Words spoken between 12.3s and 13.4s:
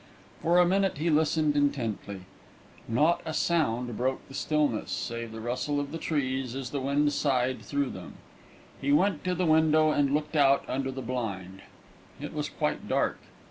was quite dark.